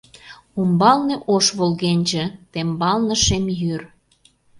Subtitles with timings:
[0.59, 3.81] Умбалне ош волгенче, Тембалне шеме йӱр.